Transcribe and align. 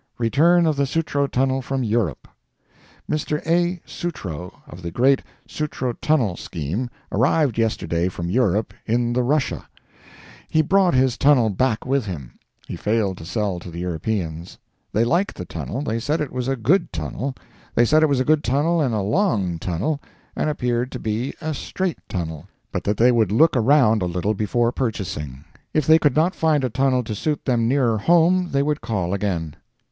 Return 0.17 0.65
of 0.65 0.77
the 0.77 0.87
Sutro 0.87 1.27
Tunnel 1.27 1.61
from 1.61 1.83
Europe. 1.83 2.27
Mr. 3.07 3.39
A. 3.45 3.79
Sutro, 3.85 4.63
of 4.67 4.81
the 4.81 4.89
great 4.89 5.21
Sutro 5.47 5.93
Tunnel 5.93 6.35
scheme, 6.37 6.89
arrived 7.11 7.55
yesterday 7.55 8.09
from 8.09 8.27
Europe, 8.27 8.73
in 8.87 9.13
the 9.13 9.21
Russia. 9.21 9.67
He 10.49 10.63
brought 10.63 10.95
his 10.95 11.19
tunnel 11.19 11.51
back 11.51 11.85
with 11.85 12.07
him. 12.07 12.39
He 12.67 12.75
failed 12.75 13.19
to 13.19 13.25
sell 13.25 13.59
to 13.59 13.69
the 13.69 13.81
Europeans. 13.81 14.57
They 14.91 15.03
liked 15.03 15.35
the 15.35 15.45
tunnel—they 15.45 15.99
said 15.99 16.19
it 16.19 16.31
was 16.33 16.47
a 16.47 16.55
good 16.55 16.91
tunnel!—they 16.91 17.85
said 17.85 18.01
it 18.01 18.09
was 18.09 18.19
a 18.19 18.25
good 18.25 18.43
tunnel 18.43 18.81
and 18.81 18.95
a 18.95 19.01
long 19.01 19.59
tunnel, 19.59 20.01
and 20.35 20.49
appeared 20.49 20.91
to 20.93 20.99
be 20.99 21.35
a 21.41 21.53
straight 21.53 21.99
tunnel, 22.09 22.47
but 22.71 22.83
that 22.85 22.97
they 22.97 23.11
would 23.11 23.31
look 23.31 23.55
around 23.55 24.01
a 24.01 24.07
little 24.07 24.33
before 24.33 24.71
purchasing; 24.71 25.43
if 25.75 25.85
they 25.85 25.99
could 25.99 26.15
not 26.15 26.33
find 26.33 26.63
a 26.63 26.71
tunnel 26.71 27.03
to 27.03 27.13
suit 27.13 27.45
them 27.45 27.67
nearer 27.67 27.99
home, 27.99 28.49
they 28.49 28.63
would 28.63 28.81
call 28.81 29.13
again. 29.13 29.53